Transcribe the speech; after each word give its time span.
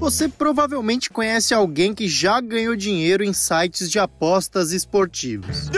Você 0.00 0.30
provavelmente 0.30 1.10
conhece 1.10 1.52
alguém 1.52 1.94
que 1.94 2.08
já 2.08 2.40
ganhou 2.40 2.74
dinheiro 2.74 3.22
em 3.22 3.34
sites 3.34 3.90
de 3.90 3.98
apostas 3.98 4.72
esportivas. 4.72 5.68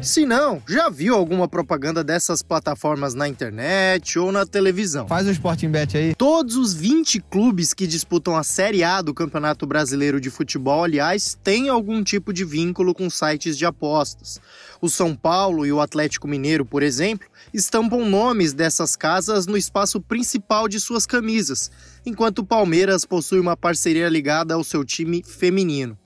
Se 0.00 0.24
não, 0.24 0.62
já 0.68 0.88
viu 0.88 1.16
alguma 1.16 1.48
propaganda 1.48 2.04
dessas 2.04 2.40
plataformas 2.40 3.14
na 3.14 3.26
internet 3.26 4.16
ou 4.16 4.30
na 4.30 4.46
televisão? 4.46 5.08
Faz 5.08 5.26
o 5.26 5.30
Sporting 5.32 5.70
Bet 5.70 5.96
aí. 5.96 6.14
Todos 6.14 6.54
os 6.54 6.72
20 6.72 7.20
clubes 7.28 7.74
que 7.74 7.84
disputam 7.84 8.36
a 8.36 8.44
Série 8.44 8.84
A 8.84 9.02
do 9.02 9.12
Campeonato 9.12 9.66
Brasileiro 9.66 10.20
de 10.20 10.30
Futebol, 10.30 10.84
aliás, 10.84 11.36
têm 11.42 11.68
algum 11.68 12.04
tipo 12.04 12.32
de 12.32 12.44
vínculo 12.44 12.94
com 12.94 13.10
sites 13.10 13.58
de 13.58 13.66
apostas. 13.66 14.40
O 14.80 14.88
São 14.88 15.16
Paulo 15.16 15.66
e 15.66 15.72
o 15.72 15.80
Atlético 15.80 16.28
Mineiro, 16.28 16.64
por 16.64 16.84
exemplo, 16.84 17.26
estampam 17.52 18.04
nomes 18.04 18.52
dessas 18.52 18.94
casas 18.94 19.48
no 19.48 19.56
espaço 19.56 20.00
principal 20.00 20.68
de 20.68 20.78
suas 20.78 21.06
camisas, 21.06 21.72
enquanto 22.06 22.38
o 22.38 22.46
Palmeiras 22.46 23.04
possui 23.04 23.40
uma 23.40 23.56
parceria 23.56 24.08
ligada 24.08 24.54
ao 24.54 24.62
seu 24.62 24.84
time 24.84 25.24
feminino. 25.24 25.98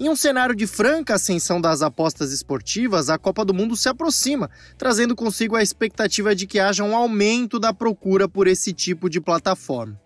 Em 0.00 0.08
um 0.08 0.14
cenário 0.14 0.54
de 0.54 0.64
franca 0.64 1.16
ascensão 1.16 1.60
das 1.60 1.82
apostas 1.82 2.32
esportivas, 2.32 3.10
a 3.10 3.18
Copa 3.18 3.44
do 3.44 3.52
Mundo 3.52 3.76
se 3.76 3.88
aproxima, 3.88 4.48
trazendo 4.76 5.16
consigo 5.16 5.56
a 5.56 5.62
expectativa 5.62 6.36
de 6.36 6.46
que 6.46 6.60
haja 6.60 6.84
um 6.84 6.94
aumento 6.94 7.58
da 7.58 7.74
procura 7.74 8.28
por 8.28 8.46
esse 8.46 8.72
tipo 8.72 9.10
de 9.10 9.20
plataforma. 9.20 10.00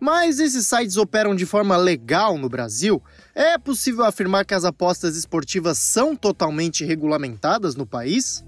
Mas 0.00 0.40
esses 0.40 0.66
sites 0.66 0.96
operam 0.96 1.36
de 1.36 1.46
forma 1.46 1.76
legal 1.76 2.36
no 2.36 2.48
Brasil? 2.48 3.00
É 3.32 3.56
possível 3.56 4.04
afirmar 4.04 4.44
que 4.44 4.54
as 4.54 4.64
apostas 4.64 5.16
esportivas 5.16 5.78
são 5.78 6.16
totalmente 6.16 6.84
regulamentadas 6.84 7.76
no 7.76 7.86
país? 7.86 8.44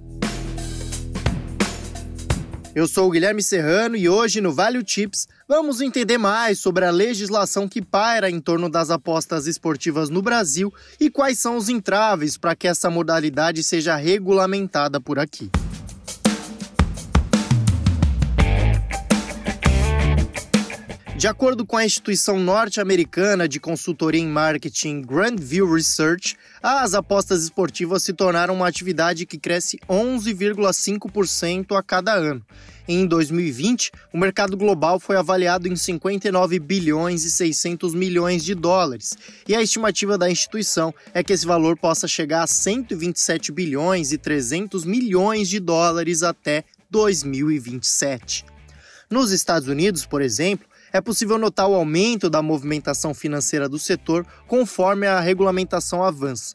Eu 2.74 2.88
sou 2.88 3.06
o 3.06 3.10
Guilherme 3.10 3.42
Serrano 3.42 3.96
e 3.96 4.08
hoje 4.08 4.40
no 4.40 4.50
Value 4.50 4.82
Tips 4.82 5.28
vamos 5.46 5.82
entender 5.82 6.16
mais 6.16 6.58
sobre 6.58 6.86
a 6.86 6.90
legislação 6.90 7.68
que 7.68 7.82
paira 7.82 8.30
em 8.30 8.40
torno 8.40 8.66
das 8.66 8.88
apostas 8.88 9.46
esportivas 9.46 10.08
no 10.08 10.22
Brasil 10.22 10.72
e 10.98 11.10
quais 11.10 11.38
são 11.38 11.58
os 11.58 11.68
entraves 11.68 12.38
para 12.38 12.56
que 12.56 12.66
essa 12.66 12.88
modalidade 12.88 13.62
seja 13.62 13.94
regulamentada 13.94 14.98
por 14.98 15.18
aqui. 15.18 15.50
De 21.22 21.28
acordo 21.28 21.64
com 21.64 21.76
a 21.76 21.84
instituição 21.84 22.40
norte-americana 22.40 23.46
de 23.46 23.60
consultoria 23.60 24.20
em 24.20 24.26
marketing 24.26 25.02
Grandview 25.02 25.72
Research, 25.72 26.36
as 26.60 26.94
apostas 26.94 27.44
esportivas 27.44 28.02
se 28.02 28.12
tornaram 28.12 28.52
uma 28.52 28.66
atividade 28.66 29.24
que 29.24 29.38
cresce 29.38 29.78
11,5% 29.88 31.78
a 31.78 31.80
cada 31.80 32.12
ano. 32.12 32.44
Em 32.88 33.06
2020, 33.06 33.92
o 34.12 34.18
mercado 34.18 34.56
global 34.56 34.98
foi 34.98 35.14
avaliado 35.14 35.68
em 35.68 35.76
59 35.76 36.58
bilhões 36.58 37.24
e 37.24 37.30
600 37.30 37.94
milhões 37.94 38.44
de 38.44 38.56
dólares, 38.56 39.16
e 39.46 39.54
a 39.54 39.62
estimativa 39.62 40.18
da 40.18 40.28
instituição 40.28 40.92
é 41.14 41.22
que 41.22 41.32
esse 41.32 41.46
valor 41.46 41.78
possa 41.78 42.08
chegar 42.08 42.42
a 42.42 42.48
127 42.48 43.52
bilhões 43.52 44.10
e 44.10 44.18
300 44.18 44.84
milhões 44.84 45.48
de 45.48 45.60
dólares 45.60 46.24
até 46.24 46.64
2027. 46.90 48.44
Nos 49.08 49.30
Estados 49.30 49.68
Unidos, 49.68 50.04
por 50.04 50.20
exemplo, 50.20 50.71
é 50.92 51.00
possível 51.00 51.38
notar 51.38 51.68
o 51.68 51.74
aumento 51.74 52.28
da 52.28 52.42
movimentação 52.42 53.14
financeira 53.14 53.68
do 53.68 53.78
setor 53.78 54.26
conforme 54.46 55.06
a 55.06 55.20
regulamentação 55.20 56.02
avança. 56.02 56.54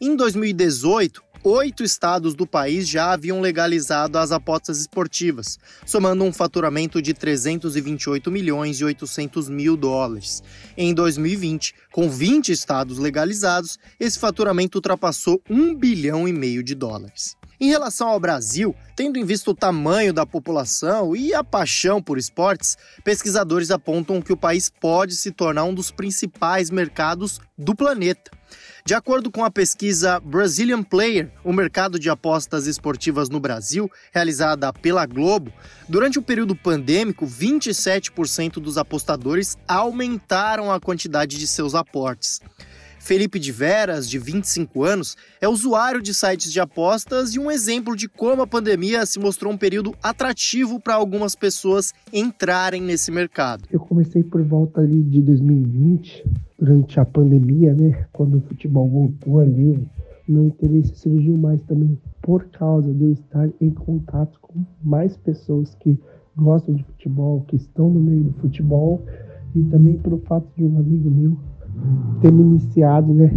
Em 0.00 0.16
2018, 0.16 1.22
oito 1.44 1.82
estados 1.82 2.34
do 2.34 2.46
país 2.46 2.88
já 2.88 3.12
haviam 3.12 3.40
legalizado 3.40 4.18
as 4.18 4.32
apostas 4.32 4.80
esportivas, 4.80 5.58
somando 5.86 6.24
um 6.24 6.32
faturamento 6.32 7.00
de 7.00 7.14
328 7.14 8.30
milhões 8.30 8.80
e 8.80 8.84
800 8.84 9.48
mil 9.48 9.76
dólares. 9.76 10.42
Em 10.76 10.92
2020, 10.92 11.74
com 11.92 12.10
20 12.10 12.50
estados 12.50 12.98
legalizados, 12.98 13.78
esse 13.98 14.18
faturamento 14.18 14.78
ultrapassou 14.78 15.40
1 15.48 15.74
bilhão 15.74 16.26
e 16.26 16.32
meio 16.32 16.62
de 16.62 16.74
dólares. 16.74 17.36
Em 17.60 17.68
relação 17.68 18.08
ao 18.08 18.20
Brasil, 18.20 18.72
tendo 18.94 19.18
em 19.18 19.24
vista 19.24 19.50
o 19.50 19.54
tamanho 19.54 20.12
da 20.12 20.24
população 20.24 21.16
e 21.16 21.34
a 21.34 21.42
paixão 21.42 22.00
por 22.00 22.16
esportes, 22.16 22.78
pesquisadores 23.02 23.72
apontam 23.72 24.22
que 24.22 24.32
o 24.32 24.36
país 24.36 24.70
pode 24.70 25.16
se 25.16 25.32
tornar 25.32 25.64
um 25.64 25.74
dos 25.74 25.90
principais 25.90 26.70
mercados 26.70 27.40
do 27.58 27.74
planeta. 27.74 28.30
De 28.84 28.94
acordo 28.94 29.28
com 29.28 29.44
a 29.44 29.50
pesquisa 29.50 30.20
Brazilian 30.20 30.84
Player, 30.84 31.32
o 31.42 31.52
mercado 31.52 31.98
de 31.98 32.08
apostas 32.08 32.68
esportivas 32.68 33.28
no 33.28 33.40
Brasil, 33.40 33.90
realizada 34.12 34.72
pela 34.72 35.04
Globo, 35.04 35.52
durante 35.88 36.18
o 36.18 36.22
período 36.22 36.54
pandêmico, 36.54 37.26
27% 37.26 38.54
dos 38.54 38.78
apostadores 38.78 39.58
aumentaram 39.66 40.72
a 40.72 40.80
quantidade 40.80 41.36
de 41.36 41.46
seus 41.48 41.74
aportes. 41.74 42.40
Felipe 43.08 43.38
de 43.38 43.50
Veras, 43.50 44.06
de 44.06 44.18
25 44.18 44.84
anos, 44.84 45.16
é 45.40 45.48
usuário 45.48 46.02
de 46.02 46.12
sites 46.12 46.52
de 46.52 46.60
apostas 46.60 47.34
e 47.34 47.38
um 47.38 47.50
exemplo 47.50 47.96
de 47.96 48.06
como 48.06 48.42
a 48.42 48.46
pandemia 48.46 49.06
se 49.06 49.18
mostrou 49.18 49.50
um 49.50 49.56
período 49.56 49.94
atrativo 50.02 50.78
para 50.78 50.96
algumas 50.96 51.34
pessoas 51.34 51.94
entrarem 52.12 52.82
nesse 52.82 53.10
mercado. 53.10 53.64
Eu 53.72 53.80
comecei 53.80 54.22
por 54.22 54.42
volta 54.42 54.82
ali 54.82 55.02
de 55.02 55.22
2020, 55.22 56.22
durante 56.58 57.00
a 57.00 57.04
pandemia, 57.06 57.72
né? 57.72 58.06
Quando 58.12 58.36
o 58.36 58.40
futebol 58.42 58.86
voltou 58.86 59.40
ali, 59.40 59.88
o 60.28 60.32
meu 60.32 60.44
interesse 60.44 60.94
surgiu 60.94 61.34
mais 61.38 61.62
também 61.62 61.98
por 62.20 62.44
causa 62.50 62.92
de 62.92 63.04
eu 63.04 63.12
estar 63.12 63.48
em 63.58 63.70
contato 63.70 64.38
com 64.42 64.66
mais 64.84 65.16
pessoas 65.16 65.74
que 65.76 65.98
gostam 66.36 66.74
de 66.74 66.84
futebol, 66.84 67.42
que 67.48 67.56
estão 67.56 67.88
no 67.88 68.00
meio 68.00 68.24
do 68.24 68.34
futebol, 68.34 69.02
e 69.56 69.62
também 69.62 69.96
pelo 69.96 70.18
fato 70.26 70.46
de 70.58 70.62
um 70.62 70.78
amigo 70.78 71.10
meu 71.10 71.38
ter 72.20 72.32
me 72.32 72.42
iniciado, 72.42 73.12
né? 73.12 73.30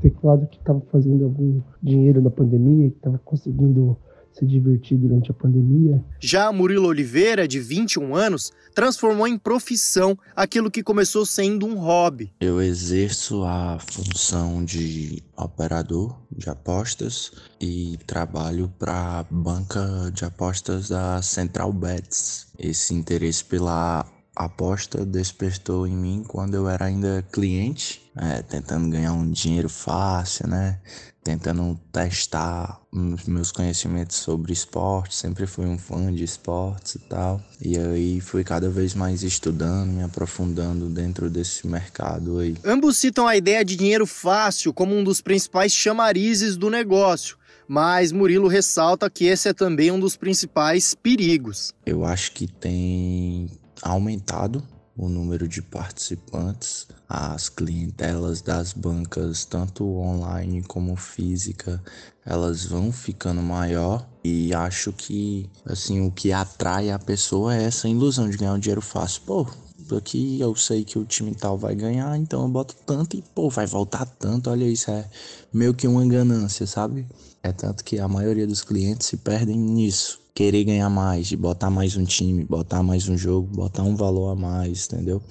Ter 0.00 0.12
falado 0.20 0.46
que 0.48 0.58
estava 0.58 0.80
fazendo 0.92 1.24
algum 1.24 1.60
dinheiro 1.82 2.20
na 2.20 2.30
pandemia, 2.30 2.90
que 2.90 2.96
estava 2.96 3.18
conseguindo 3.24 3.96
se 4.38 4.44
divertir 4.44 4.98
durante 4.98 5.30
a 5.30 5.34
pandemia. 5.34 6.04
Já 6.20 6.52
Murilo 6.52 6.88
Oliveira, 6.88 7.48
de 7.48 7.58
21 7.58 8.14
anos, 8.14 8.52
transformou 8.74 9.26
em 9.26 9.38
profissão 9.38 10.16
aquilo 10.34 10.70
que 10.70 10.82
começou 10.82 11.24
sendo 11.24 11.66
um 11.66 11.78
hobby. 11.78 12.30
Eu 12.40 12.60
exerço 12.60 13.42
a 13.44 13.78
função 13.78 14.62
de 14.62 15.22
operador 15.36 16.14
de 16.30 16.50
apostas 16.50 17.32
e 17.58 17.98
trabalho 18.06 18.70
para 18.78 19.20
a 19.20 19.24
banca 19.30 20.10
de 20.12 20.26
apostas 20.26 20.90
da 20.90 21.22
Central 21.22 21.72
Bets. 21.72 22.48
Esse 22.58 22.92
interesse 22.92 23.42
pela 23.42 24.04
aposta 24.36 25.04
despertou 25.04 25.86
em 25.86 25.96
mim 25.96 26.22
quando 26.28 26.54
eu 26.54 26.68
era 26.68 26.84
ainda 26.84 27.26
cliente, 27.32 28.02
é, 28.14 28.42
tentando 28.42 28.90
ganhar 28.90 29.14
um 29.14 29.30
dinheiro 29.30 29.68
fácil, 29.68 30.46
né? 30.46 30.78
Tentando 31.24 31.80
testar 31.90 32.80
meus 33.26 33.50
conhecimentos 33.50 34.16
sobre 34.18 34.52
esporte, 34.52 35.16
sempre 35.16 35.44
fui 35.46 35.64
um 35.64 35.76
fã 35.76 36.12
de 36.14 36.22
esportes 36.22 36.94
e 36.94 36.98
tal. 37.00 37.42
E 37.60 37.76
aí 37.76 38.20
fui 38.20 38.44
cada 38.44 38.70
vez 38.70 38.94
mais 38.94 39.24
estudando, 39.24 39.90
me 39.90 40.04
aprofundando 40.04 40.88
dentro 40.88 41.28
desse 41.28 41.66
mercado 41.66 42.38
aí. 42.38 42.56
Ambos 42.64 42.98
citam 42.98 43.26
a 43.26 43.36
ideia 43.36 43.64
de 43.64 43.74
dinheiro 43.74 44.06
fácil 44.06 44.72
como 44.72 44.94
um 44.94 45.02
dos 45.02 45.20
principais 45.20 45.72
chamarizes 45.72 46.56
do 46.56 46.70
negócio 46.70 47.38
mas 47.68 48.12
Murilo 48.12 48.46
ressalta 48.46 49.10
que 49.10 49.24
esse 49.24 49.48
é 49.48 49.52
também 49.52 49.90
um 49.90 49.98
dos 49.98 50.16
principais 50.16 50.94
perigos. 50.94 51.72
Eu 51.84 52.04
acho 52.04 52.30
que 52.30 52.46
tem 52.46 53.50
aumentado 53.82 54.62
o 54.96 55.08
número 55.08 55.46
de 55.46 55.60
participantes, 55.60 56.88
as 57.08 57.48
clientelas 57.48 58.40
das 58.40 58.72
bancas, 58.72 59.44
tanto 59.44 59.84
online 59.84 60.62
como 60.62 60.96
física, 60.96 61.82
elas 62.24 62.64
vão 62.64 62.90
ficando 62.90 63.42
maior 63.42 64.08
e 64.24 64.54
acho 64.54 64.92
que 64.92 65.50
assim 65.66 66.00
o 66.00 66.10
que 66.10 66.32
atrai 66.32 66.90
a 66.90 66.98
pessoa 66.98 67.54
é 67.54 67.64
essa 67.64 67.88
ilusão 67.88 68.28
de 68.30 68.38
ganhar 68.38 68.54
um 68.54 68.58
dinheiro 68.58 68.80
fácil. 68.80 69.22
Pô, 69.26 69.46
aqui 69.94 70.40
eu 70.40 70.56
sei 70.56 70.82
que 70.82 70.98
o 70.98 71.04
time 71.04 71.34
tal 71.34 71.58
vai 71.58 71.74
ganhar, 71.74 72.16
então 72.16 72.42
eu 72.42 72.48
boto 72.48 72.74
tanto 72.86 73.16
e 73.16 73.22
pô, 73.22 73.50
vai 73.50 73.66
voltar 73.66 74.06
tanto. 74.06 74.48
Olha 74.48 74.64
isso, 74.64 74.90
é 74.90 75.08
meio 75.52 75.74
que 75.74 75.86
uma 75.86 76.06
ganância, 76.06 76.66
sabe? 76.66 77.06
É 77.42 77.52
tanto 77.52 77.84
que 77.84 77.98
a 77.98 78.08
maioria 78.08 78.46
dos 78.46 78.62
clientes 78.62 79.06
se 79.06 79.18
perdem 79.18 79.58
nisso 79.58 80.25
querer 80.36 80.64
ganhar 80.64 80.90
mais, 80.90 81.28
de 81.28 81.36
botar 81.36 81.70
mais 81.70 81.96
um 81.96 82.04
time, 82.04 82.44
botar 82.44 82.82
mais 82.82 83.08
um 83.08 83.16
jogo, 83.16 83.48
botar 83.56 83.82
um 83.82 83.96
valor 83.96 84.32
a 84.32 84.34
mais, 84.36 84.86
entendeu? 84.86 85.22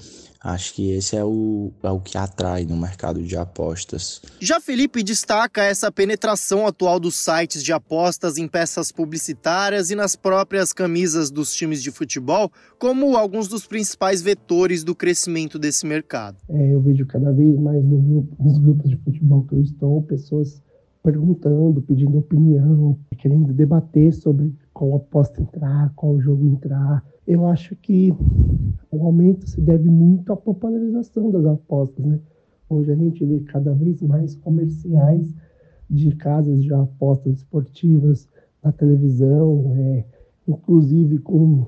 Acho 0.43 0.73
que 0.73 0.91
esse 0.91 1.15
é 1.15 1.23
o, 1.23 1.71
é 1.83 1.89
o 1.91 1.99
que 1.99 2.17
atrai 2.17 2.65
no 2.65 2.75
mercado 2.75 3.21
de 3.21 3.37
apostas. 3.37 4.19
Já 4.39 4.59
Felipe 4.59 5.03
destaca 5.03 5.63
essa 5.63 5.91
penetração 5.91 6.65
atual 6.65 6.99
dos 6.99 7.15
sites 7.15 7.63
de 7.63 7.71
apostas 7.71 8.39
em 8.39 8.47
peças 8.47 8.91
publicitárias 8.91 9.91
e 9.91 9.95
nas 9.95 10.15
próprias 10.15 10.73
camisas 10.73 11.29
dos 11.29 11.53
times 11.53 11.83
de 11.83 11.91
futebol 11.91 12.51
como 12.79 13.15
alguns 13.15 13.47
dos 13.47 13.67
principais 13.67 14.23
vetores 14.23 14.83
do 14.83 14.95
crescimento 14.95 15.59
desse 15.59 15.85
mercado. 15.85 16.37
É, 16.49 16.73
eu 16.73 16.81
vejo 16.81 17.05
cada 17.05 17.31
vez 17.31 17.55
mais 17.59 17.83
no 17.83 18.01
grupo, 18.01 18.43
nos 18.43 18.57
grupos 18.57 18.89
de 18.89 18.97
futebol 18.97 19.43
que 19.43 19.53
eu 19.53 19.61
estou, 19.61 20.01
pessoas 20.01 20.63
perguntando, 21.05 21.83
pedindo 21.83 22.17
opinião, 22.17 22.97
querendo 23.15 23.53
debater 23.53 24.11
sobre 24.11 24.51
qual 24.73 24.95
aposta 24.95 25.39
entrar, 25.39 25.93
qual 25.95 26.19
jogo 26.19 26.47
entrar. 26.47 27.05
Eu 27.27 27.45
acho 27.45 27.75
que 27.75 28.11
O 28.91 29.03
aumento 29.03 29.47
se 29.47 29.61
deve 29.61 29.89
muito 29.89 30.31
à 30.33 30.37
popularização 30.37 31.29
das 31.29 31.45
apostas, 31.45 32.03
né? 32.05 32.19
Hoje 32.69 32.91
a 32.91 32.95
gente 32.95 33.23
vê 33.23 33.41
cada 33.41 33.73
vez 33.73 34.01
mais 34.01 34.35
comerciais 34.35 35.31
de 35.89 36.15
casas 36.15 36.63
de 36.63 36.73
apostas 36.73 37.35
esportivas 37.35 38.27
na 38.63 38.71
televisão, 38.71 39.73
é, 39.75 40.05
inclusive 40.47 41.19
com 41.19 41.67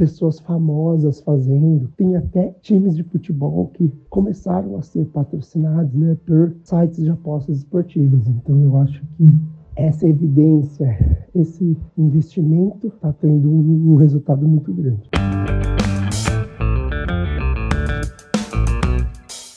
pessoas 0.00 0.40
famosas 0.40 1.20
fazendo. 1.20 1.90
Tem 1.94 2.16
até 2.16 2.54
times 2.62 2.96
de 2.96 3.02
futebol 3.02 3.70
que 3.74 3.92
começaram 4.08 4.78
a 4.78 4.82
ser 4.82 5.04
patrocinados 5.04 5.92
né, 5.92 6.16
por 6.24 6.54
sites 6.62 7.04
de 7.04 7.10
apostas 7.10 7.58
esportivas. 7.58 8.26
Então 8.26 8.58
eu 8.62 8.78
acho 8.78 9.02
que 9.18 9.28
essa 9.76 10.08
evidência, 10.08 11.26
esse 11.34 11.76
investimento 11.98 12.86
está 12.86 13.12
tendo 13.12 13.50
um, 13.50 13.92
um 13.92 13.96
resultado 13.96 14.48
muito 14.48 14.72
grande. 14.72 15.10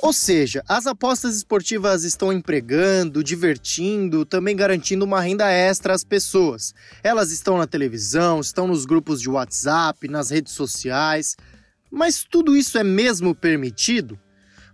Ou 0.04 0.12
seja, 0.12 0.62
as 0.68 0.86
apostas 0.86 1.38
esportivas 1.38 2.04
estão 2.04 2.34
empregando, 2.34 3.24
divertindo, 3.24 4.26
também 4.26 4.54
garantindo 4.54 5.06
uma 5.06 5.22
renda 5.22 5.50
extra 5.50 5.94
às 5.94 6.04
pessoas. 6.04 6.76
Elas 7.02 7.32
estão 7.32 7.58
na 7.58 7.66
televisão, 7.66 8.42
estão 8.42 8.68
nos 8.68 8.84
grupos 8.84 9.22
de 9.22 9.30
WhatsApp, 9.30 10.10
nas 10.10 10.30
redes 10.30 10.52
sociais. 10.52 11.38
Mas 11.90 12.26
tudo 12.30 12.54
isso 12.54 12.78
é 12.78 12.84
mesmo 12.84 13.34
permitido? 13.34 14.20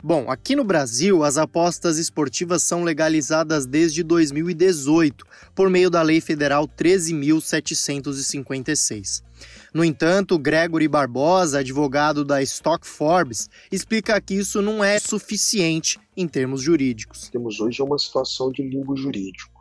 Bom, 0.02 0.32
aqui 0.32 0.56
no 0.56 0.64
Brasil, 0.64 1.24
as 1.24 1.38
apostas 1.38 2.00
esportivas 2.00 2.64
são 2.64 2.84
legalizadas 2.84 3.68
desde 3.68 4.02
2018, 4.02 5.28
por 5.54 5.70
meio 5.70 5.92
da 5.92 6.02
Lei 6.02 6.20
Federal 6.20 6.68
13.756. 6.68 9.22
No 9.74 9.84
entanto, 9.84 10.38
Gregory 10.38 10.88
Barbosa, 10.88 11.60
advogado 11.60 12.26
da 12.26 12.42
Stock 12.42 12.86
Forbes, 12.86 13.50
explica 13.72 14.20
que 14.20 14.34
isso 14.34 14.62
não 14.62 14.84
é 14.84 15.00
suficiente 15.00 16.00
em 16.16 16.28
termos 16.28 16.62
jurídicos. 16.62 17.30
Temos 17.30 17.60
hoje 17.60 17.82
uma 17.82 17.98
situação 17.98 18.52
de 18.52 18.64
limbo 18.64 18.96
jurídico. 18.96 19.60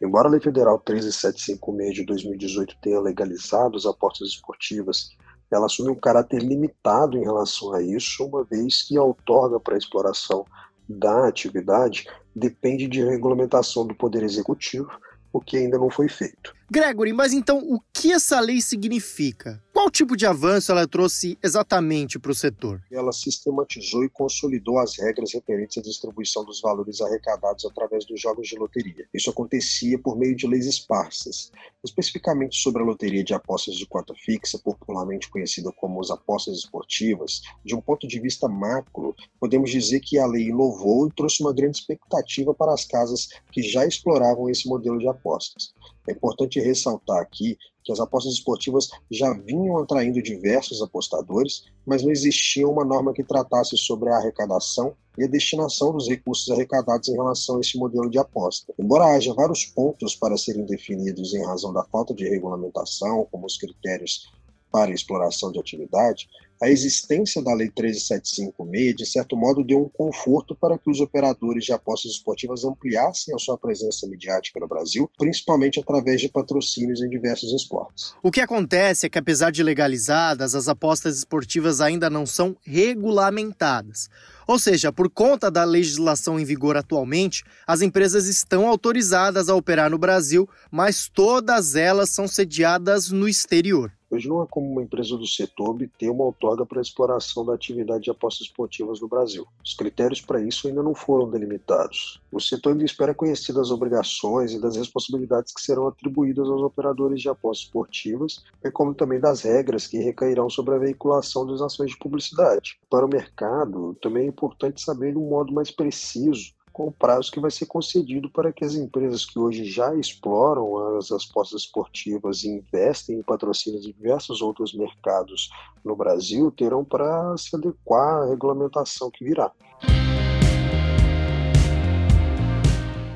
Embora 0.00 0.26
a 0.26 0.30
Lei 0.32 0.40
Federal 0.40 0.80
13756 0.80 1.94
de 1.94 2.04
2018 2.04 2.76
tenha 2.82 3.00
legalizado 3.00 3.76
as 3.76 3.86
apostas 3.86 4.28
esportivas, 4.28 5.10
ela 5.50 5.66
assume 5.66 5.90
um 5.90 6.00
caráter 6.00 6.42
limitado 6.42 7.16
em 7.16 7.22
relação 7.22 7.72
a 7.72 7.82
isso, 7.82 8.24
uma 8.24 8.42
vez 8.42 8.82
que 8.82 8.96
a 8.96 9.02
outorga 9.02 9.60
para 9.60 9.74
a 9.74 9.78
exploração 9.78 10.44
da 10.88 11.28
atividade 11.28 12.06
depende 12.34 12.88
de 12.88 13.04
regulamentação 13.04 13.86
do 13.86 13.94
Poder 13.94 14.22
Executivo, 14.22 14.90
o 15.32 15.40
que 15.40 15.56
ainda 15.56 15.78
não 15.78 15.90
foi 15.90 16.08
feito. 16.08 16.52
Gregory, 16.74 17.12
mas 17.12 17.34
então 17.34 17.58
o 17.58 17.78
que 17.92 18.12
essa 18.12 18.40
lei 18.40 18.62
significa? 18.62 19.62
Qual 19.74 19.90
tipo 19.90 20.16
de 20.16 20.24
avanço 20.24 20.72
ela 20.72 20.88
trouxe 20.88 21.36
exatamente 21.42 22.18
para 22.18 22.32
o 22.32 22.34
setor? 22.34 22.80
Ela 22.90 23.12
sistematizou 23.12 24.02
e 24.04 24.08
consolidou 24.08 24.78
as 24.78 24.98
regras 24.98 25.34
referentes 25.34 25.76
à 25.76 25.82
distribuição 25.82 26.46
dos 26.46 26.62
valores 26.62 27.02
arrecadados 27.02 27.66
através 27.66 28.06
dos 28.06 28.18
jogos 28.18 28.48
de 28.48 28.56
loteria. 28.56 29.06
Isso 29.12 29.28
acontecia 29.28 29.98
por 29.98 30.16
meio 30.16 30.34
de 30.34 30.46
leis 30.46 30.64
esparsas, 30.64 31.52
especificamente 31.84 32.56
sobre 32.56 32.82
a 32.82 32.86
loteria 32.86 33.22
de 33.22 33.34
apostas 33.34 33.74
de 33.74 33.84
cota 33.84 34.14
fixa, 34.14 34.58
popularmente 34.58 35.28
conhecida 35.28 35.70
como 35.72 36.00
as 36.00 36.10
apostas 36.10 36.56
esportivas. 36.56 37.42
De 37.62 37.74
um 37.74 37.82
ponto 37.82 38.08
de 38.08 38.18
vista 38.18 38.48
macro, 38.48 39.14
podemos 39.38 39.70
dizer 39.70 40.00
que 40.00 40.18
a 40.18 40.26
lei 40.26 40.48
inovou 40.48 41.06
e 41.06 41.12
trouxe 41.12 41.42
uma 41.42 41.52
grande 41.52 41.76
expectativa 41.76 42.54
para 42.54 42.72
as 42.72 42.86
casas 42.86 43.28
que 43.50 43.62
já 43.62 43.84
exploravam 43.86 44.48
esse 44.48 44.66
modelo 44.66 44.98
de 44.98 45.08
apostas. 45.08 45.74
É 46.08 46.12
importante 46.12 46.60
ressaltar 46.60 47.20
aqui 47.20 47.56
que 47.84 47.92
as 47.92 48.00
apostas 48.00 48.34
esportivas 48.34 48.88
já 49.10 49.32
vinham 49.32 49.78
atraindo 49.78 50.22
diversos 50.22 50.82
apostadores, 50.82 51.64
mas 51.84 52.02
não 52.02 52.10
existia 52.10 52.66
uma 52.68 52.84
norma 52.84 53.12
que 53.12 53.24
tratasse 53.24 53.76
sobre 53.76 54.08
a 54.08 54.16
arrecadação 54.16 54.94
e 55.18 55.24
a 55.24 55.28
destinação 55.28 55.92
dos 55.92 56.08
recursos 56.08 56.48
arrecadados 56.50 57.08
em 57.08 57.14
relação 57.14 57.56
a 57.56 57.60
esse 57.60 57.76
modelo 57.76 58.08
de 58.08 58.18
aposta. 58.18 58.72
Embora 58.78 59.06
haja 59.06 59.34
vários 59.34 59.64
pontos 59.66 60.14
para 60.14 60.36
serem 60.36 60.64
definidos 60.64 61.34
em 61.34 61.44
razão 61.44 61.72
da 61.72 61.84
falta 61.84 62.14
de 62.14 62.28
regulamentação, 62.28 63.26
como 63.30 63.46
os 63.46 63.58
critérios 63.58 64.32
para 64.70 64.92
exploração 64.92 65.52
de 65.52 65.60
atividade, 65.60 66.28
a 66.62 66.70
existência 66.70 67.42
da 67.42 67.52
Lei 67.52 67.68
13756, 67.68 68.94
de 68.94 69.04
certo 69.04 69.36
modo, 69.36 69.64
deu 69.64 69.80
um 69.80 69.88
conforto 69.88 70.54
para 70.54 70.78
que 70.78 70.88
os 70.88 71.00
operadores 71.00 71.64
de 71.64 71.72
apostas 71.72 72.12
esportivas 72.12 72.64
ampliassem 72.64 73.34
a 73.34 73.38
sua 73.38 73.58
presença 73.58 74.06
midiática 74.06 74.60
no 74.60 74.68
Brasil, 74.68 75.10
principalmente 75.18 75.80
através 75.80 76.20
de 76.20 76.28
patrocínios 76.28 77.02
em 77.02 77.08
diversos 77.08 77.52
esportes. 77.52 78.14
O 78.22 78.30
que 78.30 78.40
acontece 78.40 79.06
é 79.06 79.08
que, 79.08 79.18
apesar 79.18 79.50
de 79.50 79.60
legalizadas, 79.60 80.54
as 80.54 80.68
apostas 80.68 81.18
esportivas 81.18 81.80
ainda 81.80 82.08
não 82.08 82.24
são 82.24 82.56
regulamentadas. 82.64 84.08
Ou 84.46 84.56
seja, 84.56 84.92
por 84.92 85.10
conta 85.10 85.50
da 85.50 85.64
legislação 85.64 86.38
em 86.38 86.44
vigor 86.44 86.76
atualmente, 86.76 87.42
as 87.66 87.82
empresas 87.82 88.26
estão 88.26 88.68
autorizadas 88.68 89.48
a 89.48 89.54
operar 89.56 89.90
no 89.90 89.98
Brasil, 89.98 90.48
mas 90.70 91.08
todas 91.08 91.74
elas 91.74 92.10
são 92.10 92.28
sediadas 92.28 93.10
no 93.10 93.28
exterior. 93.28 93.92
Hoje 94.12 94.28
não 94.28 94.42
é 94.42 94.46
como 94.46 94.70
uma 94.70 94.82
empresa 94.82 95.16
do 95.16 95.26
setor 95.26 95.70
obter 95.70 96.10
uma 96.10 96.24
para 96.66 96.78
a 96.78 96.82
exploração 96.82 97.44
da 97.44 97.54
atividade 97.54 98.04
de 98.04 98.10
apostas 98.10 98.46
esportivas 98.46 99.00
no 99.00 99.08
Brasil. 99.08 99.46
Os 99.64 99.74
critérios 99.74 100.20
para 100.20 100.40
isso 100.40 100.68
ainda 100.68 100.82
não 100.82 100.94
foram 100.94 101.30
delimitados. 101.30 102.20
O 102.30 102.40
setor 102.40 102.72
ainda 102.72 102.84
espera 102.84 103.14
conhecer 103.14 103.52
das 103.52 103.70
obrigações 103.70 104.52
e 104.52 104.60
das 104.60 104.76
responsabilidades 104.76 105.52
que 105.52 105.60
serão 105.60 105.88
atribuídas 105.88 106.48
aos 106.48 106.62
operadores 106.62 107.20
de 107.20 107.28
apostas 107.28 107.66
esportivas, 107.66 108.44
bem 108.62 108.70
como 108.70 108.94
também 108.94 109.18
das 109.18 109.42
regras 109.42 109.86
que 109.86 109.98
recairão 109.98 110.50
sobre 110.50 110.74
a 110.74 110.78
veiculação 110.78 111.46
das 111.46 111.60
ações 111.60 111.92
de 111.92 111.98
publicidade. 111.98 112.78
Para 112.90 113.06
o 113.06 113.08
mercado, 113.08 113.96
também 114.00 114.24
é 114.24 114.28
importante 114.28 114.82
saber 114.82 115.12
de 115.12 115.18
um 115.18 115.28
modo 115.28 115.52
mais 115.52 115.70
preciso 115.70 116.52
com 116.72 116.86
o 116.86 116.92
prazo 116.92 117.30
que 117.30 117.38
vai 117.38 117.50
ser 117.50 117.66
concedido 117.66 118.30
para 118.30 118.52
que 118.52 118.64
as 118.64 118.74
empresas 118.74 119.24
que 119.24 119.38
hoje 119.38 119.64
já 119.64 119.94
exploram 119.94 120.96
as 120.96 121.10
apostas 121.12 121.62
esportivas 121.62 122.42
e 122.44 122.48
investem 122.48 123.18
em 123.18 123.22
patrocínios 123.22 123.84
de 123.84 123.92
diversos 123.92 124.40
outros 124.40 124.72
mercados 124.72 125.50
no 125.84 125.94
Brasil 125.94 126.50
terão 126.50 126.84
para 126.84 127.36
se 127.36 127.54
adequar 127.54 128.22
à 128.22 128.30
regulamentação 128.30 129.10
que 129.10 129.24
virá. 129.24 129.52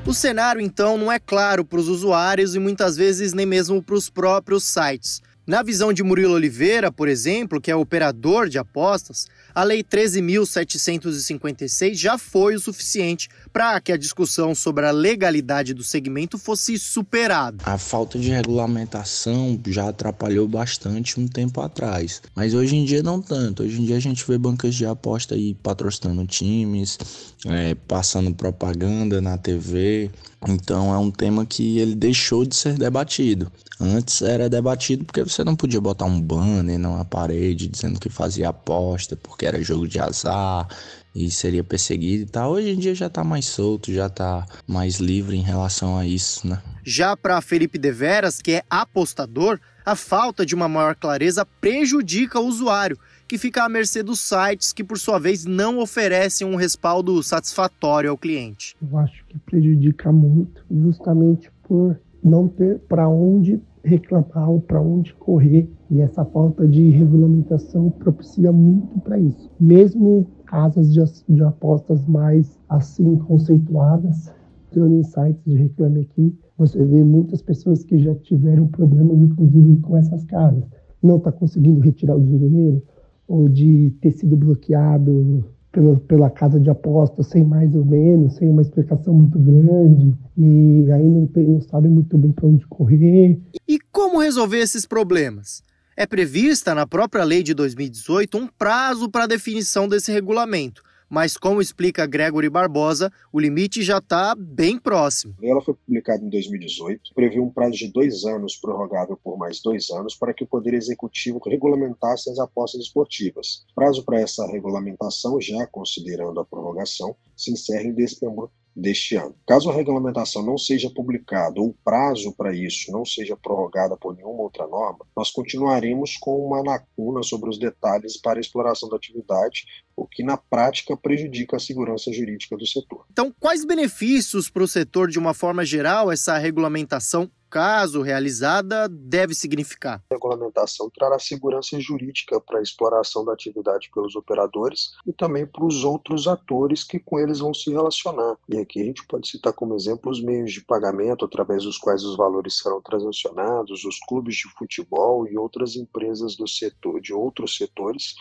O 0.05 0.13
cenário, 0.13 0.61
então, 0.61 0.97
não 0.97 1.11
é 1.11 1.19
claro 1.19 1.65
para 1.65 1.79
os 1.79 1.89
usuários 1.89 2.55
e 2.55 2.59
muitas 2.59 2.95
vezes 2.95 3.33
nem 3.33 3.45
mesmo 3.45 3.83
para 3.83 3.95
os 3.95 4.09
próprios 4.09 4.63
sites. 4.63 5.21
Na 5.45 5.63
visão 5.63 5.91
de 5.91 6.03
Murilo 6.03 6.33
Oliveira, 6.33 6.91
por 6.91 7.07
exemplo, 7.07 7.59
que 7.59 7.71
é 7.71 7.75
operador 7.75 8.47
de 8.47 8.57
apostas, 8.57 9.27
a 9.57 9.63
Lei 9.63 9.83
13.756 9.83 11.95
já 11.95 12.15
foi 12.15 12.53
o 12.53 12.59
suficiente 12.59 13.27
para 13.51 13.81
que 13.81 13.91
a 13.91 13.97
discussão 13.97 14.53
sobre 14.53 14.85
a 14.85 14.91
legalidade 14.91 15.73
do 15.73 15.83
segmento 15.83 16.37
fosse 16.37 16.77
superada. 16.77 17.63
A 17.65 17.79
falta 17.79 18.19
de 18.19 18.29
regulamentação 18.29 19.59
já 19.65 19.89
atrapalhou 19.89 20.47
bastante 20.47 21.19
um 21.19 21.27
tempo 21.27 21.59
atrás, 21.59 22.21
mas 22.35 22.53
hoje 22.53 22.75
em 22.75 22.85
dia 22.85 23.01
não 23.01 23.19
tanto. 23.19 23.63
Hoje 23.63 23.81
em 23.81 23.85
dia 23.85 23.97
a 23.97 23.99
gente 23.99 24.23
vê 24.27 24.37
bancas 24.37 24.75
de 24.75 24.85
aposta 24.85 25.33
aí 25.33 25.55
patrocinando 25.55 26.27
times, 26.27 26.99
é, 27.47 27.73
passando 27.73 28.31
propaganda 28.35 29.19
na 29.19 29.39
TV. 29.39 30.11
Então 30.47 30.93
é 30.93 30.99
um 30.99 31.09
tema 31.09 31.47
que 31.47 31.79
ele 31.79 31.95
deixou 31.95 32.45
de 32.45 32.55
ser 32.55 32.77
debatido. 32.77 33.51
Antes 33.79 34.21
era 34.21 34.49
debatido 34.49 35.05
porque 35.05 35.23
você 35.23 35.43
não 35.43 35.55
podia 35.55 35.79
botar 35.79 36.05
um 36.05 36.19
banner 36.19 36.79
numa 36.79 37.05
parede 37.05 37.67
dizendo 37.67 37.99
que 37.99 38.09
fazia 38.09 38.49
aposta, 38.49 39.15
porque 39.15 39.45
era 39.47 39.63
jogo 39.63 39.87
de 39.87 39.99
azar 39.99 40.67
e 41.15 41.31
seria 41.31 41.63
perseguido 41.63 42.23
e 42.23 42.25
tal. 42.27 42.51
Hoje 42.51 42.69
em 42.69 42.77
dia 42.77 42.93
já 42.93 43.09
tá 43.09 43.23
mais 43.23 43.45
solto, 43.45 43.91
já 43.91 44.09
tá 44.09 44.45
mais 44.67 44.97
livre 44.97 45.35
em 45.35 45.41
relação 45.41 45.97
a 45.97 46.05
isso, 46.05 46.47
né? 46.47 46.61
Já 46.83 47.17
para 47.17 47.41
Felipe 47.41 47.77
Deveras, 47.77 48.39
que 48.41 48.51
é 48.53 48.63
apostador, 48.69 49.59
a 49.85 49.95
falta 49.95 50.45
de 50.45 50.53
uma 50.53 50.67
maior 50.67 50.95
clareza 50.95 51.45
prejudica 51.59 52.39
o 52.39 52.45
usuário, 52.45 52.99
que 53.27 53.37
fica 53.37 53.63
à 53.63 53.69
mercê 53.69 54.03
dos 54.03 54.19
sites 54.19 54.71
que, 54.71 54.83
por 54.83 54.99
sua 54.99 55.19
vez, 55.19 55.45
não 55.45 55.79
oferecem 55.79 56.45
um 56.45 56.55
respaldo 56.55 57.21
satisfatório 57.23 58.09
ao 58.09 58.17
cliente. 58.17 58.75
Eu 58.81 58.97
acho 58.99 59.25
que 59.25 59.37
prejudica 59.39 60.11
muito, 60.11 60.63
justamente 60.69 61.49
por 61.63 61.99
não 62.27 62.47
ter 62.47 62.79
para 62.87 63.07
onde 63.09 63.61
reclamar 63.83 64.49
ou 64.49 64.61
para 64.61 64.81
onde 64.81 65.13
correr. 65.15 65.69
E 65.89 66.01
essa 66.01 66.25
falta 66.25 66.67
de 66.67 66.89
regulamentação 66.89 67.89
propicia 67.89 68.51
muito 68.51 68.99
para 68.99 69.17
isso. 69.17 69.49
Mesmo 69.59 70.27
casas 70.45 70.93
de, 70.93 71.01
de, 71.29 71.43
apostas 71.43 72.05
mais 72.05 72.59
assim 72.69 73.15
conceituadas, 73.15 74.31
em 74.75 75.01
sites 75.01 75.43
de 75.43 75.55
Reclame 75.55 76.01
Aqui, 76.01 76.37
você 76.55 76.83
vê 76.85 77.03
muitas 77.03 77.41
pessoas 77.41 77.83
que 77.83 77.97
já 77.97 78.13
tiveram 78.13 78.67
problemas, 78.67 79.17
inclusive, 79.17 79.77
com 79.77 79.97
essas 79.97 80.23
casas. 80.25 80.63
Não 81.01 81.17
está 81.17 81.31
conseguindo 81.31 81.79
retirar 81.79 82.15
o 82.15 82.21
dinheiro, 82.21 82.83
ou 83.27 83.49
de 83.49 83.91
ter 84.01 84.11
sido 84.11 84.35
bloqueado 84.35 85.45
pela, 85.77 85.95
pela 85.99 86.29
casa 86.31 86.59
de 86.59 86.71
apostas 86.71 87.27
sem 87.27 87.43
mais 87.43 87.75
ou 87.75 87.85
menos, 87.85 88.33
sem 88.33 88.49
uma 88.49 88.63
explicação 88.63 89.13
muito 89.13 89.37
grande, 89.37 90.17
e 90.35 90.91
aí 90.91 91.03
não, 91.03 91.29
não 91.35 91.61
sabe 91.61 91.87
muito 91.87 92.17
bem 92.17 92.31
para 92.31 92.47
onde 92.47 92.65
correr. 92.65 93.39
E 93.67 93.77
como 93.91 94.19
resolver 94.19 94.57
esses 94.57 94.87
problemas? 94.87 95.61
É 95.95 96.07
prevista 96.07 96.73
na 96.73 96.87
própria 96.87 97.23
lei 97.23 97.43
de 97.43 97.53
2018 97.53 98.37
um 98.37 98.47
prazo 98.47 99.09
para 99.09 99.25
a 99.25 99.27
definição 99.27 99.87
desse 99.87 100.11
regulamento, 100.11 100.81
mas 101.09 101.37
como 101.37 101.61
explica 101.61 102.05
Gregory 102.05 102.49
Barbosa, 102.49 103.11
o 103.31 103.39
limite 103.39 103.81
já 103.81 103.97
está 103.97 104.35
bem 104.35 104.79
próximo. 104.79 105.35
Ela 105.41 105.61
foi 105.61 105.73
publicada 105.73 106.23
em 106.23 106.29
2018, 106.29 107.13
previu 107.13 107.43
um 107.43 107.49
prazo 107.49 107.73
de 107.73 107.91
dois 107.91 108.25
anos, 108.25 108.55
prorrogável 108.55 109.17
por 109.23 109.37
mais 109.37 109.61
dois 109.61 109.89
anos, 109.89 110.15
para 110.15 110.33
que 110.33 110.43
o 110.43 110.47
Poder 110.47 110.73
Executivo 110.73 111.39
regulamentasse 111.45 112.29
as 112.29 112.39
apostas 112.39 112.81
esportivas. 112.81 113.65
Prazo 113.73 114.03
para 114.03 114.19
essa 114.19 114.45
regulamentação, 114.47 115.39
já 115.39 115.65
considerando 115.67 116.39
a 116.39 116.45
prorrogação, 116.45 117.15
se 117.35 117.51
encerra 117.51 117.83
em 117.83 117.93
dezembro 117.93 118.51
deste 118.77 119.15
ano. 119.15 119.35
Caso 119.47 119.69
a 119.69 119.73
regulamentação 119.73 120.45
não 120.45 120.57
seja 120.57 120.89
publicada 120.89 121.59
ou 121.59 121.69
o 121.69 121.75
prazo 121.83 122.31
para 122.33 122.53
isso 122.53 122.91
não 122.91 123.03
seja 123.03 123.35
prorrogada 123.35 123.97
por 123.97 124.15
nenhuma 124.15 124.43
outra 124.43 124.67
norma, 124.67 124.99
nós 125.15 125.31
continuaremos 125.31 126.15
com 126.17 126.45
uma 126.45 126.61
lacuna 126.61 127.23
sobre 127.23 127.49
os 127.49 127.57
detalhes 127.57 128.17
para 128.17 128.39
a 128.39 128.41
exploração 128.41 128.87
da 128.87 128.95
atividade, 128.95 129.65
o 129.95 130.05
que 130.05 130.23
na 130.23 130.37
prática 130.37 130.95
prejudica 130.95 131.57
a 131.57 131.59
segurança 131.59 132.13
jurídica 132.13 132.55
do 132.55 132.67
setor. 132.67 133.05
Então, 133.11 133.33
quais 133.39 133.65
benefícios 133.65 134.49
para 134.49 134.63
o 134.63 134.67
setor 134.67 135.09
de 135.09 135.17
uma 135.17 135.33
forma 135.33 135.65
geral 135.65 136.11
essa 136.11 136.37
regulamentação 136.37 137.29
caso 137.49 138.01
realizada, 138.01 138.87
deve 138.89 139.33
significar? 139.33 140.03
A 140.09 140.13
regulamentação 140.13 140.89
trará 140.89 141.17
segurança 141.19 141.79
jurídica 141.79 142.39
para 142.39 142.59
a 142.59 142.61
exploração 142.61 143.25
da 143.25 143.33
atividade 143.33 143.89
pelos 143.93 144.15
operadores 144.15 144.91
e 145.05 145.13
também 145.13 145.45
para 145.45 145.65
os 145.65 145.83
outros 145.83 146.27
atores 146.27 146.83
que 146.83 146.99
com 146.99 147.19
eles 147.19 147.39
vão 147.39 147.53
se 147.53 147.71
relacionar. 147.71 148.37
E 148.47 148.57
aqui 148.57 148.81
a 148.81 148.85
gente 148.85 149.05
pode 149.07 149.27
citar 149.27 149.53
como 149.53 149.75
exemplo 149.75 150.11
os 150.11 150.21
meios 150.21 150.51
de 150.51 150.61
pagamento 150.61 151.25
através 151.25 151.63
dos 151.63 151.77
quais 151.77 152.03
os 152.03 152.15
valores 152.15 152.57
serão 152.57 152.81
transacionados, 152.81 153.83
os 153.83 153.99
clubes 154.07 154.35
de 154.35 154.49
futebol 154.57 155.27
e 155.27 155.37
outras 155.37 155.75
empresas 155.75 156.35
do 156.35 156.47
setor, 156.47 157.01
de 157.01 157.13
outros 157.13 157.57
setores 157.57 158.15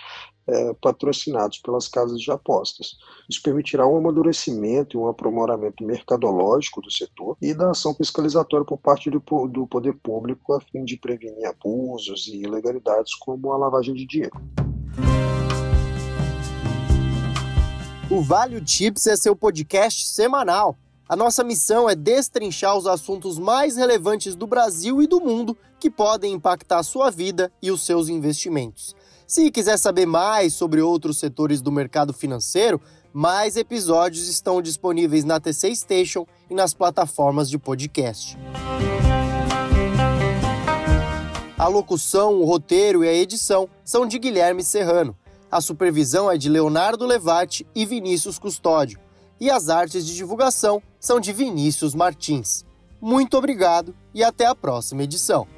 é, 0.48 0.74
patrocinados 0.74 1.58
pelas 1.58 1.88
casas 1.88 2.20
de 2.20 2.30
apostas. 2.30 2.96
Isso 3.28 3.42
permitirá 3.42 3.86
um 3.86 3.96
amadurecimento 3.96 4.96
e 4.96 5.00
um 5.00 5.08
aprimoramento 5.08 5.84
mercadológico 5.84 6.80
do 6.80 6.90
setor 6.90 7.36
e 7.42 7.52
da 7.52 7.70
ação 7.70 7.94
fiscalizatória 7.94 8.64
por 8.64 8.78
parte 8.78 9.10
do, 9.10 9.20
do 9.48 9.66
poder 9.66 9.94
público 9.94 10.54
a 10.54 10.60
fim 10.60 10.84
de 10.84 10.96
prevenir 10.96 11.46
abusos 11.46 12.28
e 12.28 12.42
ilegalidades 12.42 13.14
como 13.14 13.52
a 13.52 13.56
lavagem 13.56 13.94
de 13.94 14.06
dinheiro. 14.06 14.36
O 18.08 18.22
Vale 18.22 18.60
Tips 18.60 19.08
é 19.08 19.16
seu 19.16 19.34
podcast 19.34 20.06
semanal. 20.06 20.76
A 21.08 21.14
nossa 21.14 21.44
missão 21.44 21.88
é 21.88 21.94
destrinchar 21.94 22.76
os 22.76 22.86
assuntos 22.86 23.38
mais 23.38 23.76
relevantes 23.76 24.34
do 24.34 24.46
Brasil 24.46 25.00
e 25.00 25.06
do 25.06 25.20
mundo 25.20 25.56
que 25.78 25.88
podem 25.88 26.32
impactar 26.32 26.82
sua 26.82 27.10
vida 27.10 27.52
e 27.62 27.70
os 27.70 27.86
seus 27.86 28.08
investimentos. 28.08 28.95
Se 29.26 29.50
quiser 29.50 29.76
saber 29.76 30.06
mais 30.06 30.54
sobre 30.54 30.80
outros 30.80 31.18
setores 31.18 31.61
do 31.61 31.73
mercado 31.73 32.12
financeiro, 32.12 32.80
mais 33.12 33.56
episódios 33.56 34.28
estão 34.28 34.62
disponíveis 34.62 35.25
na 35.25 35.40
TC 35.40 35.75
Station 35.75 36.25
e 36.49 36.54
nas 36.54 36.73
plataformas 36.73 37.50
de 37.50 37.59
podcast. 37.59 38.38
A 41.59 41.66
locução, 41.66 42.35
o 42.35 42.45
roteiro 42.45 43.02
e 43.02 43.09
a 43.09 43.12
edição 43.12 43.68
são 43.85 44.06
de 44.06 44.16
Guilherme 44.18 44.62
Serrano. 44.62 45.16
A 45.50 45.61
supervisão 45.61 46.30
é 46.30 46.38
de 46.38 46.49
Leonardo 46.49 47.04
Levati 47.04 47.66
e 47.75 47.85
Vinícius 47.85 48.38
Custódio. 48.38 49.00
E 49.40 49.50
as 49.50 49.68
artes 49.68 50.06
de 50.06 50.14
divulgação 50.14 50.80
são 51.00 51.18
de 51.18 51.33
Vinícius 51.33 51.95
Martins. 51.95 52.64
Muito 53.00 53.37
obrigado 53.37 53.95
e 54.14 54.23
até 54.23 54.47
a 54.47 54.54
próxima 54.54 55.02
edição. 55.02 55.49